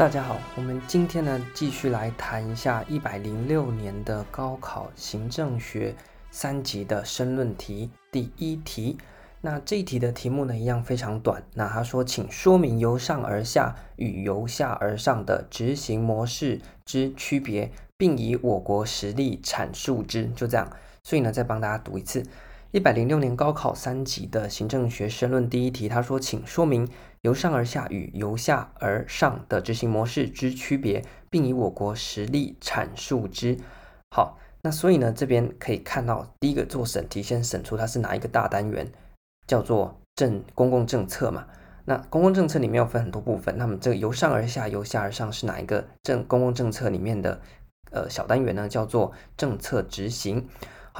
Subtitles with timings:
[0.00, 5.94] 大家好，我们今天呢继续来谈一下一百零六年的高考行政学
[6.30, 8.96] 三级的申论题第一题。
[9.42, 11.42] 那这一题的题目呢一样非常短。
[11.52, 20.28] 那他说，请说明由上而下与由下而上的执行模式之区别，并以我国实例阐述之。
[20.28, 20.66] 就这样。
[21.02, 22.22] 所以呢，再帮大家读一次。
[22.72, 26.88] 一百零六年高考三级的行政学申论第一题，他说，请说明
[27.22, 33.58] 由上而下与由下而上的执行模式之区别，并以我国实例阐述之。
[34.14, 38.86] 好，那所以呢，这边可以看到，第一个做审题，先审出它是哪一个大单元，
[39.48, 41.48] 叫做政公共政策嘛。
[41.86, 47.40] 那公共政策里面有分很多部分，那么这个由上而下、由下而上是哪一个政公共政策里面的
[47.90, 48.68] 呃小单元呢？
[48.68, 50.48] 叫做政策执行。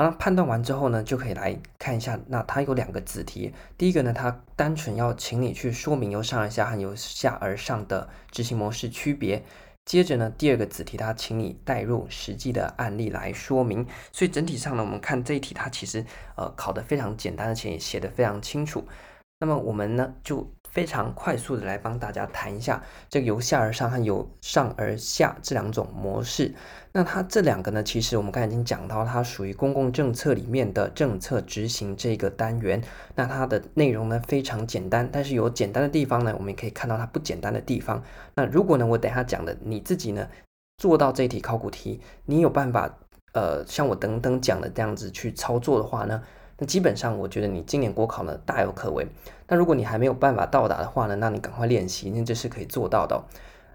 [0.00, 2.18] 好了，判断完之后呢，就可以来看一下。
[2.28, 9.44] 那它有两个子题，第一个呢，它单纯要请你去说明由上而下和由下而上的执行模式区别。
[9.84, 13.86] 接着呢，第二个子题，它请你带入实际的案例来说明。
[14.10, 16.02] 所以整体上呢，我们看这一题，它其实
[16.34, 18.88] 呃考的非常简单，而且也写的非常清楚。
[19.41, 26.55] 那么我们呢，就非常快速的来帮大家谈一下这个由下而上和由上而下这两种模式。
[26.92, 32.82] 那它这两个呢，其实我们刚才已经讲到，它属于公共政策里面的政策执行这个单元。
[33.14, 38.02] 那它的内容呢非常简单，但是有简单的地方呢，我们也可以看到它不简单的地方。
[38.34, 40.28] 那如果呢，我等下讲的你自己呢
[40.77, 42.94] 做到这题考古题，你有办法
[43.32, 46.22] 呃像我等等讲的这样子去操作的话呢？
[46.61, 49.08] 那基本上，我觉得你今年国考呢大有可为。
[49.48, 53.25] 那如果你还没有办法到达的话呢，那你赶快练习，因为这是可以做到的。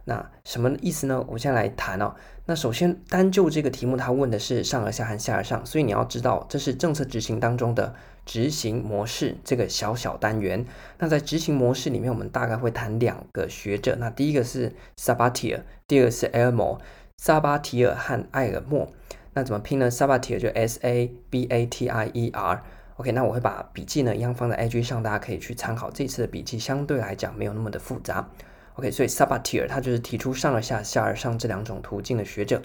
[0.05, 1.25] 那什么意思呢？
[1.27, 2.13] 我现在来谈哦。
[2.45, 10.63] 那首先单就这个题目，它问的是上而下和下而上，所以你要知道这是政策执行当中的执行模式这个小小单元。
[10.99, 13.95] 那在执行模式里面，我们大概会谈两个学者。
[13.99, 16.77] 那第一个是 Sabatier，第二个是 Aymor。
[17.17, 18.87] 萨巴提尔和艾尔默。
[19.35, 22.63] 那怎么拼呢？Sabatier 就 S A B A T I E R。
[22.95, 25.91] OK，那我会把笔记呢一样放在 IG 上，大家可以去参考。
[25.91, 28.29] 这次的笔记相对来讲没有那么的复杂。
[28.75, 32.61] OK，所以 Sabatier 他就是提出上而下、下而上这两种途径的学者。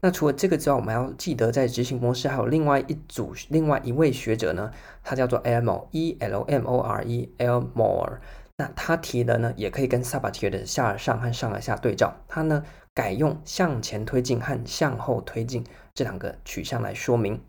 [0.00, 4.70] 那除了这个之外，我们要记得在执行模式还有另外一组、另外一位学者呢，
[5.02, 8.18] 他叫做 Elmore，E L M O R E Elmore。
[8.56, 12.14] 那他提的呢，也可以跟 Sabatier 的下而上和上而下对照。
[12.28, 12.62] 他呢
[12.94, 17.40] 改用向前推进和向后推进这两个取向来说明。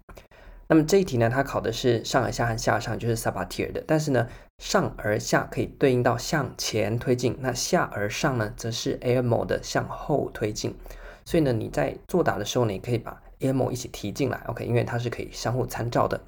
[0.68, 3.84] 那么这一题呢，它考的是上而下和下而上，就是 Sabatier 的。
[3.86, 10.76] 但是呢，上而下可以对应到向前推进，那下而上呢，则是 Aymor 的向后推进。
[11.24, 16.20] 所以呢，你在作答的时候，你可以把 Aymor 一起提进来，OK，因为它是可以相互参照的。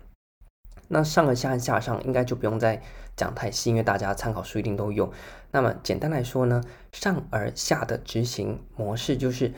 [0.88, 2.82] 那上而下和下上应该就不用再
[3.16, 5.12] 讲太细，因为大家参考书一定都有。
[5.52, 6.62] 那么简单来说呢，
[6.92, 9.54] 上而下的执行模式就是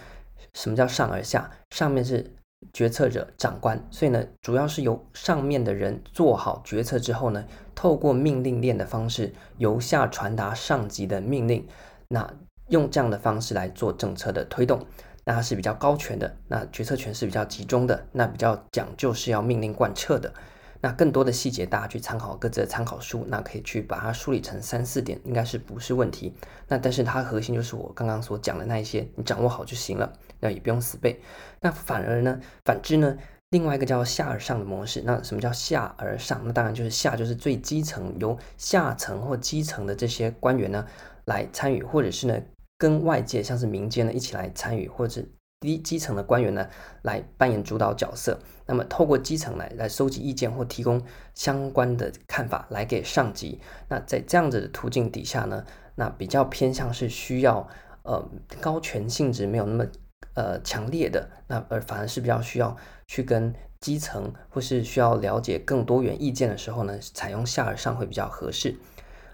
[0.53, 1.51] 什么叫上而下？
[1.71, 2.33] 上面是
[2.73, 11.67] 决策者、长官，所以呢，主要是由上面的人做好决策之后呢，透过命令链的方式由下传达上级的命令，
[12.07, 12.33] 那
[12.67, 14.85] 用这样的方式来做政策的推动，
[15.23, 20.33] 那它是比较高权的，那决策权是比较集中的，那比较讲究是要命令贯彻的。
[20.81, 26.33] 那更多的细节，大家去参考各自的参考书，那可以去把它梳理成三四点，应该是不是问题。
[26.67, 31.19] 那但是它核心就是我刚刚所讲的那一些，你掌握好就行了，那也不用死背。
[31.59, 33.17] 那反而呢，反之呢，
[33.49, 36.41] 另外一个叫下而上的模式，那什么叫下而上？
[36.45, 40.85] 那当然就是下就是最基层，由下层或基层的这些官员呢
[41.25, 42.39] 来参与，或者是呢
[42.77, 45.25] 跟外界像是民间呢一起来参与，或者。
[45.59, 46.69] 低基层的官员呢，
[47.01, 48.39] 来扮演主导角色。
[48.65, 51.01] 那么，透过基层来来收集意见或提供
[51.35, 53.59] 相关的看法，来给上级。
[53.89, 55.65] 那在这样子的途径底下呢，
[55.95, 57.67] 那比较偏向是需要
[58.03, 58.29] 呃
[58.61, 59.85] 高权性质没有那么
[60.33, 68.77] 呃强烈的，那而反而是比较需要去跟基层或是需要了解更多元意见的时候呢，采用下而上会比较合适。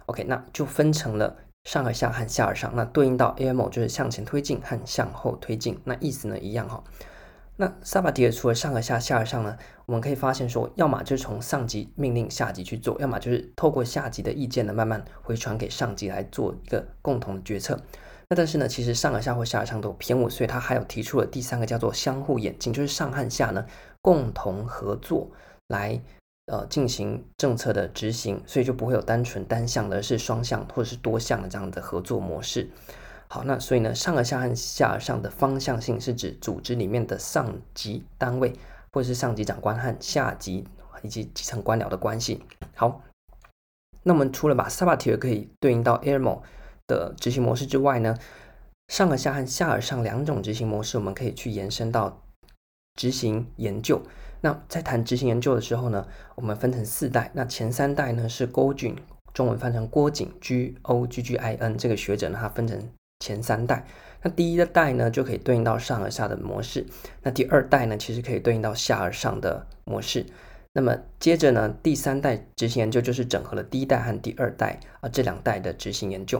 [0.07, 1.35] OK，那就分成了。
[1.65, 6.81] 上和下和下而上，那对应到 A M O 就是向前推进和向后推进，那意思呢一样哈。
[7.57, 17.81] 那萨巴蒂尔除了上和下、下而上呢，我们可以发现说，要么就是从上级命令下级去做，要么就是透过下级的意见呢，慢慢回传给上级来做一个共同的决策。
[18.29, 23.65] 那但是呢，其实上而下或下而上都偏误，所以他还有提出了第三个叫做相互演进，就是上和下呢
[24.01, 25.31] 共同合作
[25.67, 26.01] 来。
[26.47, 32.69] 呃，进行政策的执行，所以就不会有单纯单向的，是双向或者是多项的这样的合作模式。
[33.27, 38.53] 好，那所以呢，上而下和下而上的方向性是指组织里面的上级单位
[38.93, 40.67] 或者是上级长官和下级
[41.01, 42.43] 以及基层官僚的关系。
[42.75, 43.01] 好，
[44.03, 46.43] 那我们除了把萨巴提尔可以对应到 airmo
[46.85, 48.15] 的执行模式之外呢，
[48.87, 52.21] 上而下和下而上两种执行模式，我们可以去延伸到
[52.93, 54.03] 执行研究。
[54.45, 56.05] 那在谈执行研究的时候呢，
[56.35, 57.31] 我们分成四代。
[57.33, 58.95] 那前三代呢是郭俊，
[59.33, 62.79] 中文翻成郭景 G O G G I N 这个学者呢，他分成
[63.21, 63.87] 前三代。
[64.21, 66.85] 那第一代呢就可以对应到上而下的模式。
[67.23, 70.23] 那第二代呢其实可以对应到下而上的模式。
[70.73, 76.39] 那么接着呢，第三代执行研究就是整合了第一代和第二代啊这两代的执行研究。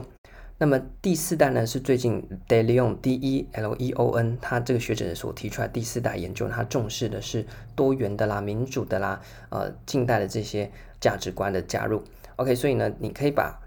[0.58, 7.44] 那么第四代呢，是最近 De Leon D E L E O N 他这个学者所提出来第四代研究，他重视的是
[7.74, 9.20] 多元的啦、民主的啦、
[9.50, 12.02] 呃近代的这些价值观的加入。
[12.36, 13.60] OK，所以呢，你可以把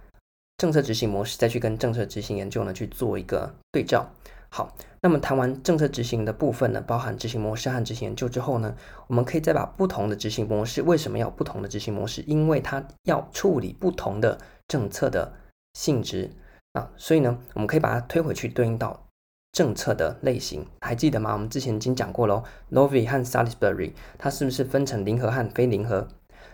[0.57, 4.09] 政策执行模式再去跟政策执行研究呢去做一个对照。
[4.49, 8.75] 好，那么谈完政策执行的部分呢，包含执行模式和执行研究之后呢，
[9.05, 12.23] 我们可以再把不同的执行模式，为什么要不同的执行模式？
[12.23, 15.33] 因为它要处理不同的政策的
[15.75, 16.31] 性质。
[16.73, 19.07] 啊，所以呢，我们可以把它推回去对应到
[19.51, 21.33] 政策的类型，还记得吗？
[21.33, 26.07] 我们之前已经讲过喽，Novy 和 Salisbury，它是不是分成零和和非零和？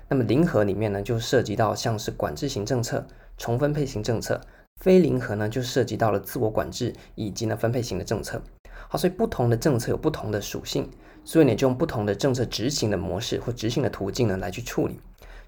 [0.07, 3.05] 那么零和里面呢，就涉及到像是管制型政策、
[3.37, 4.39] 重分配型政策；
[4.81, 8.41] 非零和呢，就涉及到了自我管制以及呢分配型的政策。
[8.87, 10.89] 好，所以不同的政策有不同的属性，
[11.25, 14.99] 所以你就用不同的政策执行的模式或执行的途径呢来去处理。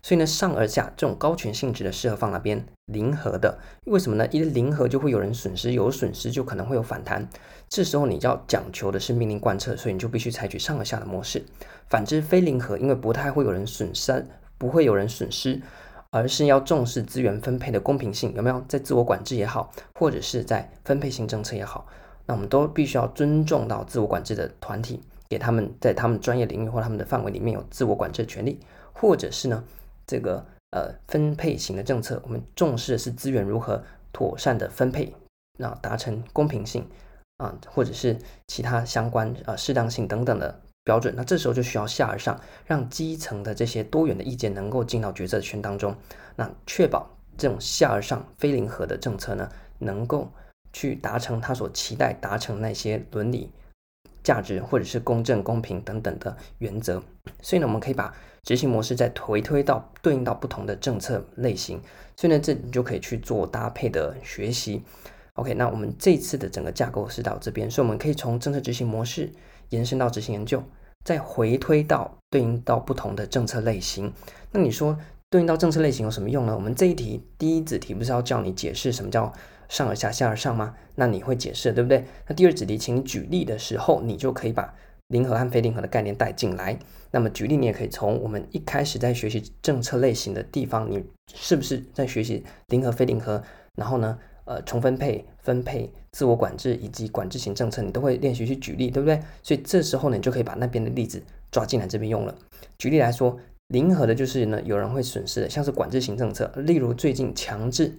[0.08, 4.26] 所以呢，上而下这种高权性质的适合放那边，零和的，为什么呢？
[4.32, 7.28] 因为零和就会有人损失，有损失就可能会有反弹，
[7.68, 11.44] 这时候你要讲求的是命令贯彻，所以你就必须采取上而下的模式。
[11.90, 14.26] 反之，非零和，因为不太会有人损失，
[14.58, 15.62] 不会有人损失，
[16.10, 18.64] 而是要重视资源分配的公平性，有没有？
[18.70, 21.86] 在自我管制也好，或者是在分配性政策也好，
[22.26, 28.62] 那我们都必须要尊重到自我管制的团体，给他们在他们专业领域或他们的范围里面有自我管制的权利，
[28.94, 29.66] 或者是呢？
[30.08, 35.14] 这个呃分配型的政策，我们重视的是资源如何妥善的分配，
[35.60, 36.88] 那达成公平性
[37.38, 38.18] 啊，或者是
[38.48, 41.14] 其他相关啊适当性等等的标准。
[41.16, 45.96] 那这时候就需要下而上，让基层的这些多元的意见能够进到决策圈当中，
[46.36, 47.08] 那确保
[47.38, 49.50] 这种下而上非零和的政策呢，
[49.80, 50.32] 能够
[50.74, 53.52] 去达成他所期待达成那些伦理
[54.28, 57.02] 价值或者是公正公平等等的原则。
[57.42, 58.14] 所以呢，我们可以把
[58.44, 61.80] 执行模式再回推到对应到不同的政策类型，
[62.18, 64.84] 所以呢，这你就可以去做搭配的学习。
[65.36, 69.32] OK，那我们这次的整个架构是到这边，所以我们可以从政策执行模式
[69.70, 70.62] 延伸到执行研究，
[71.06, 74.12] 再回推到对应到不同的政策类型。
[74.52, 74.98] 那你说
[75.30, 76.56] 对应到政策类型有什么用呢？
[76.56, 79.32] 我们这一题第一子题不是要叫你解释什么叫
[79.70, 80.76] 上而下、下而上吗？
[80.96, 82.06] 那你会解释对不对？
[82.28, 84.74] 那第二子题请举例的时候，你就可以把
[85.08, 86.78] 零和和非零和的概念带进来。
[87.12, 91.04] 那么举例，你也可以从我们一开始在学习政策类型的地方，你
[91.34, 93.42] 是不是在学习零和非零和？
[93.76, 99.22] 然后呢，呃，重分配、分配、自我管制以及管制型政策，你都会练习去举例，对不对？
[99.44, 101.22] 所以这时候呢，你就可以把那边的例子
[101.52, 102.36] 抓进来这边用了。
[102.78, 103.38] 举例来说，
[103.68, 107.96] 零和的就是呢，有人会损失的，像是管制型政策，例如最近强制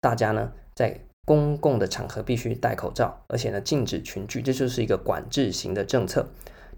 [0.00, 6.28] 大家呢在公共的场合必须戴口罩，而且呢禁止群聚，这就是一个管制型的政策。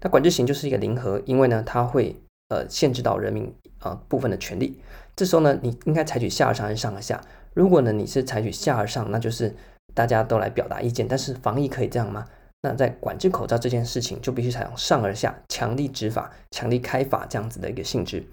[0.01, 2.15] 那管制型就是一个零和，因为呢，它会
[2.49, 3.45] 呃限制到人民
[3.79, 4.79] 啊、呃、部分的权利。
[5.15, 7.19] 这时候呢，你应该采取下而上还是上而下？
[7.53, 9.55] 如果呢你是采取下而上，那就是
[9.93, 11.07] 大家都来表达意见。
[11.07, 12.27] 但是防疫可以这样吗？
[12.61, 18.23] 那在管制口罩这件事情，就必须采用上而下，强力执法、强力开法这样子的一个性质。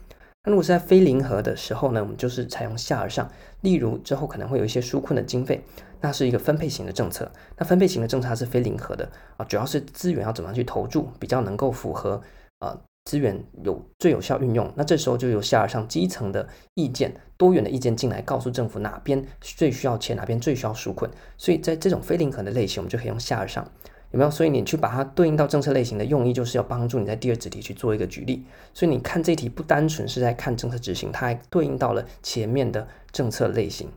[0.45, 3.31] 那如果是在非零和的时候呢，我们就是采用下而上。
[3.61, 5.63] 例如之后可能会有一些纾困的经费，
[6.03, 7.31] 那是一个分配型的政策。
[7.57, 12.21] 那分配型的政策它是非零和的啊，主要是资源要怎么样去投注，比较能够符合
[12.59, 14.71] 呃资源有最有效运用。
[14.77, 21.11] 那这时候就由下而上基层的意见、多元的意见进来，告诉政府哪边最需要钱，哪边最需要纾困。
[21.39, 23.67] 所以在这种非零和的类型，我们就可以用下而上。
[24.11, 24.31] 有没有？
[24.31, 28.45] 所以你去把它对应到政策类型的用意，就是要帮助你在第二子题去做一个举例。
[28.75, 33.89] 所以你看这题不单纯是在看政策执行，它还对应到了前面的政策类型。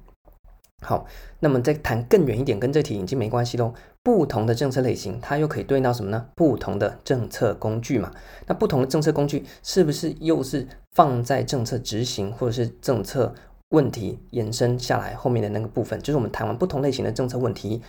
[0.86, 1.06] 好，
[1.39, 3.74] 那么再谈更远一点，跟这题已经没关系喽。
[4.04, 6.27] 不同的政策类型，它又可以对应到什么呢？
[6.36, 8.12] 不同的政策工具嘛。
[8.46, 13.34] 那不同的政策工具是不是又是放在政策执行或者是政策
[13.70, 16.00] 问题延伸下来后面的那个部分？
[16.00, 17.82] 就是我们谈完不同类型的政策问题。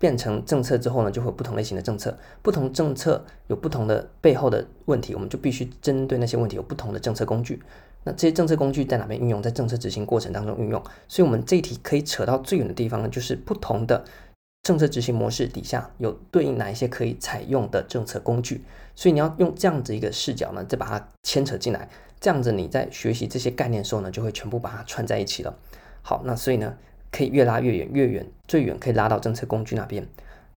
[0.00, 7.62] 变成政策之后呢，就会有不同类型的政策，不同政策有不同的背后的问题，我们就必须针对那些问题有不同的政策工具。
[8.04, 9.42] 那这些政策工具在哪边运用？
[9.42, 10.82] 在政策执行过程当中运用。
[11.08, 14.04] 所以，我们这一题可以扯到最远的地方呢，就是不同的
[14.62, 18.62] 政策执行模式底下有对应哪一些可以采用的政策工具。
[18.94, 21.88] 所以，你要用这样子一个视角呢，再把它牵扯进来，
[22.20, 25.54] 这样子你在学习这些概念的时候呢，就会全部把它串在一起了。
[26.02, 26.76] 好，那所以呢。
[27.16, 30.04] 可以越拉越远，越远最远可以拉到政策工具那边。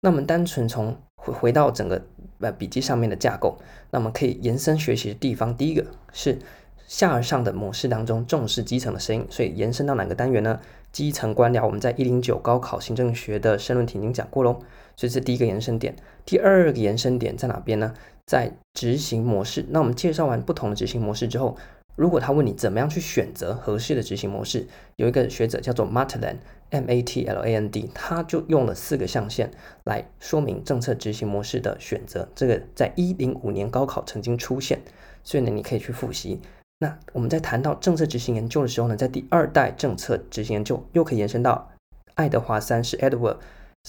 [0.00, 2.02] 那我们单纯从回回到整个
[2.40, 3.58] 呃笔记上面的架构，
[3.90, 5.84] 那我们可以延伸学习的地方，第一个
[6.14, 6.38] 是
[6.87, 10.61] 下而上的模式当中重视基层的声音，所以延伸到哪个单元呢？
[10.93, 14.61] 基层官僚，我们在一零九高考行政学的申论题已经讲过喽，
[14.97, 15.95] 所以是第一个延伸点。
[16.25, 17.93] 第二个延伸点在哪边呢？
[18.25, 19.66] 在执行模式。
[19.69, 21.57] 那我们介绍完不同的执行模式之后，
[21.97, 24.66] 如果他问你怎么样去选择合适的执行模式，
[24.97, 29.50] 有一个学者叫做 Matland，M-A-T-L-A-N-D，他就用了四个象限
[29.85, 32.26] 来说明政策执行模式的选择。
[32.35, 34.81] 这个在一零五年高考曾经出现，
[35.23, 36.40] 所以呢，你可以去复习。
[36.78, 41.71] 那我们在谈到政策执行研究的时候呢，在第二代政策执行研究又可以延伸到
[42.16, 43.38] 爱德华三世 （Edward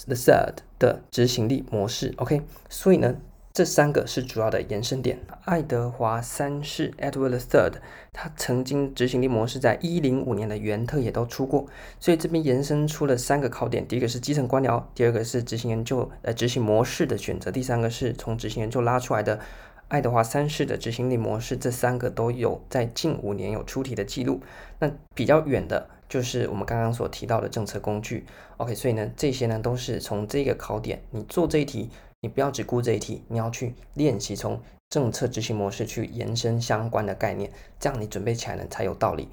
[0.05, 2.13] the Third） 的执行力模式。
[2.15, 3.15] OK，所以呢，
[3.51, 5.19] 这三个是主要的延伸点。
[5.43, 7.73] 爱德华三世 （Edward the Third）
[8.13, 11.65] 他曾经执行力模式在一零五年的原特也都出过，
[11.99, 19.41] 所以这边延伸出了三个考点：第一个是基层官僚，第二个是执行研究呃执行模式的选择，第三个是从执行研究拉出来的。
[19.89, 24.41] 爱德华三世的执行力模式，这三个都有在近五年有出题的记录。
[24.79, 28.25] 那比较远的就是我们刚刚所提到的政策工具。
[28.57, 31.89] OK，所以呢，这些呢都是从这个考点，你做这一题，
[32.19, 39.29] 你不要只顾这一题，你要去练习从政策执行模式去延伸相关的概念，这样你准备起来呢才有道理。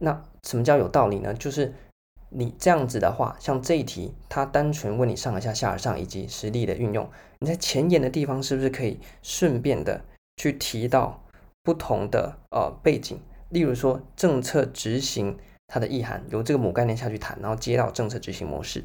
[0.00, 1.34] 那什么叫有道理呢？
[1.34, 1.74] 就是。
[2.30, 7.08] 你这样子的话，像这一题，它单纯问你上而下、下而上以及实例的运用，
[7.40, 10.04] 你在前言的地方是不是可以顺便的
[10.36, 11.24] 去提到
[11.62, 13.18] 不同的呃背景？
[13.50, 18.84] 例如说政策执行它的意涵，由这个母概念下去谈，然后接到政策执行模式。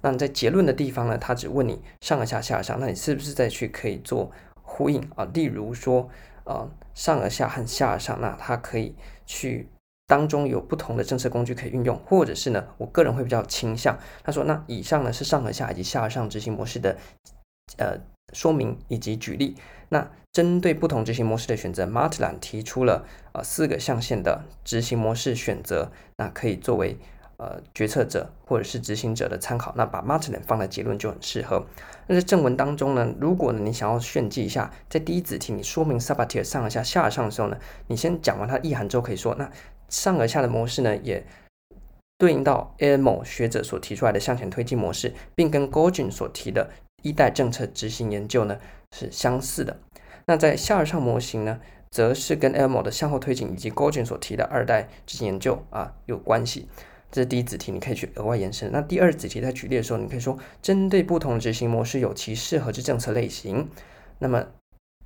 [0.00, 4.32] 那你在结论的地方呢，他只问你上而下、下而上，那你是不是再去可以做
[4.62, 5.24] 呼应啊？
[5.32, 6.08] 例如说
[6.44, 8.94] 呃上而下和下而上，那它可以
[9.24, 9.68] 去。
[10.08, 16.98] 当中有不同的政策工具可以运用，或者是呢，我个人会比较倾向他说，那以上呢是上而下以及下而上执行模式的
[17.78, 17.98] 呃
[18.32, 19.56] 说明以及举例。
[19.88, 26.96] 那针对不同执行模式的选择，martland 提出了呃四个象限的执行模式选择，那可以作为
[27.36, 29.74] 呃决策者或者是执行者的参考。
[29.76, 31.66] 那把 Maitland 放在结论就很适合。
[32.06, 39.50] 那在正文当中呢，如果呢你想要炫技一下，在第一子题你说明 Sabatier 上而下、下而上的时候呢，你先讲完它意涵之后可以说那。
[39.88, 41.22] 上而下的模式呢，也
[42.16, 46.70] 对应到 Elmo 学者所提出来的向前推进模式，并跟 Golding 所提的
[47.02, 48.58] 一代政策执行研究呢
[48.96, 49.78] 是相似的。
[50.26, 56.68] 那在下而上模型呢，则是跟 Elmo 的向后推进以及 Gordon 所提的二代执行研究啊有关系。
[57.10, 58.72] 这是第一子题，你可以去额外延伸。
[58.72, 63.68] 那第二子题在举例的时候，你可以说针对不同执行模式有其适合之政策类型。
[64.18, 64.46] 那么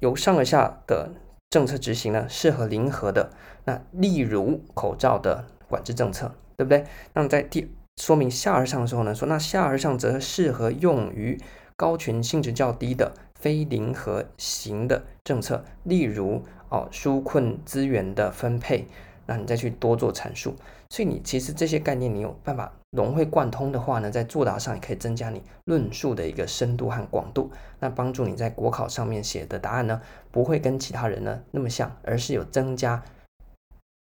[0.01, 1.11] 由上而下的。
[1.49, 3.31] 政策执行呢，适合零和的，
[3.65, 6.85] 那例如口罩的管制政策，对不对？
[7.15, 7.71] 那么在第
[8.03, 11.41] 说明下而上的时候呢，说那下而上则适合用于
[11.77, 18.87] 高权性质较低的非零和型的政策，例如哦纾困资源的分配。
[19.29, 20.55] 那你再去多做阐述，
[20.89, 33.03] 所以你其实这些概念你有办法融会贯通的话呢，在作答上也可以增加你论述的一个深度和广度，那帮助你在国考上面写的答案呢，不会跟其他人呢那么像，而是有增加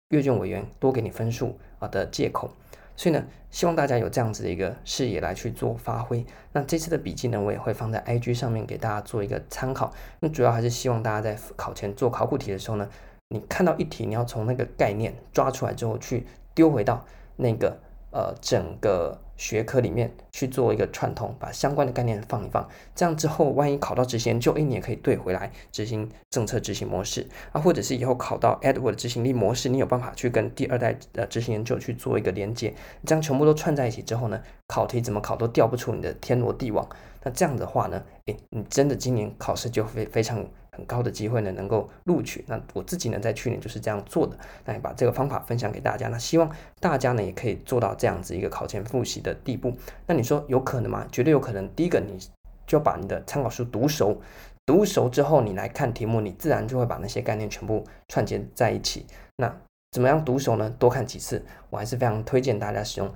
[0.08, 2.54] 阅卷委员多给你分数啊的借口。
[3.00, 6.26] 所以呢，希望大家有这样子的一个视野来去做发挥。
[6.52, 9.94] 那这次的笔记呢，我也会放在 IG 上面给大家做一个参考。
[10.20, 12.90] 那主要还是希望大家在考前做考古题的时候呢。
[13.30, 17.06] 你看到一题，你要从那个概念抓出来之后，去丢回到
[17.38, 17.80] 那个
[18.12, 22.68] 呃整个学科里面去做一个串通，把相关的概念放一放。
[22.94, 32.76] 这样之后，万一考到执行研究，哎，你也可以对回来执行政策执行模式啊，或者是以后考到 Edward 执行力模式，你有办法去跟第二代呃执行研究去做一个连接。
[33.06, 36.86] 这样全部都串在一起之后呢，考题怎么考都调不出你的天罗地网。
[37.24, 40.46] 那这样的话呢，哎，你真的今年考试就非非常。
[40.80, 42.46] 很高的机会呢，能够录取。
[42.48, 44.38] 那我自己呢，在去年就是这样做的。
[44.64, 46.08] 那也把这个方法分享给大家。
[46.08, 49.76] 那希望大家呢，也可以做到这样子一个考前复习的地步。
[50.08, 51.06] 那你说有可能吗？
[51.12, 51.68] 绝对有可能。
[51.76, 52.18] 第一个，你
[52.66, 54.22] 就把你的参考书读熟，
[54.66, 59.06] 读熟之后，你来看题目，你自然就会把那些概念全部串接在一起。
[59.36, 59.54] 那
[59.92, 60.74] 怎么样读熟呢？
[60.80, 63.12] 多看几次，我还是非常推荐大家使用。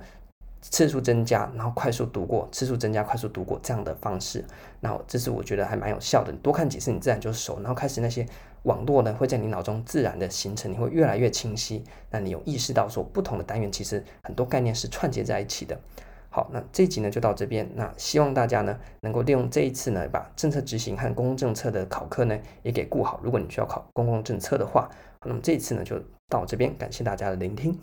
[0.70, 4.44] 次数增加，然后快速读过；次数增加，快速读过这样的方式，
[4.80, 6.32] 那这是我觉得还蛮有效的。
[6.32, 8.26] 你多看几次，你自然就熟，然后开始那些
[8.62, 11.84] 网络呢会在你脑中自然的形成，你会越来越清晰。
[12.10, 15.78] 那你有意识到说，不同的单元其实很多概念是串接在一起的。
[16.30, 17.70] 好，那这一集呢就到这边。
[17.74, 23.20] 那希望大家呢能够利用这一次呢，把政策执行和公共政策的考科呢也给顾好。
[23.22, 24.90] 如果你需要考公共政策的话，
[25.24, 25.96] 那么这一次呢就
[26.28, 27.78] 到这边，感谢大家的聆听。